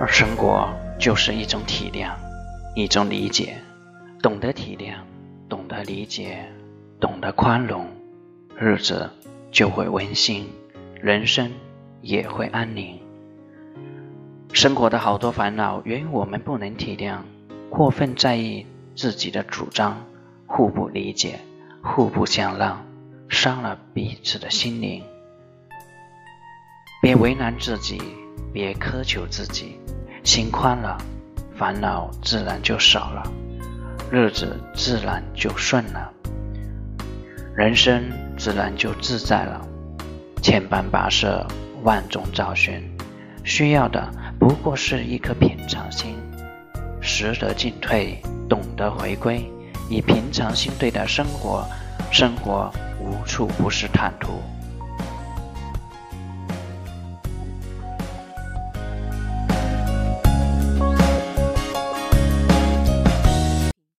[0.00, 0.68] 而生活
[0.98, 2.10] 就是一种体谅，
[2.74, 3.56] 一种理解。
[4.20, 4.94] 懂得体谅，
[5.48, 6.50] 懂得理解，
[6.98, 7.86] 懂得宽容，
[8.58, 9.10] 日子
[9.50, 10.48] 就会温馨，
[11.00, 11.52] 人生
[12.00, 12.98] 也会安宁。
[14.52, 17.18] 生活的好多烦恼源于我们不能体谅，
[17.68, 18.66] 过分在意
[18.96, 20.06] 自己的主张，
[20.46, 21.40] 互不理解，
[21.82, 22.84] 互不相让，
[23.28, 25.02] 伤了彼此的心灵。
[27.02, 28.00] 别为难自己，
[28.54, 29.76] 别苛求自己，
[30.22, 30.96] 心宽了，
[31.56, 33.24] 烦恼自然就少了，
[34.12, 36.08] 日子自然就顺了，
[37.56, 38.00] 人生
[38.38, 39.60] 自然就自在了。
[40.40, 41.44] 千般跋涉，
[41.82, 42.80] 万种找寻，
[43.42, 44.08] 需要的。
[44.38, 46.14] 不过是一颗平常心，
[47.00, 48.16] 识得进退，
[48.48, 49.44] 懂得回归，
[49.90, 51.66] 以平常心对待生活，
[52.12, 54.40] 生活无处不是坦途。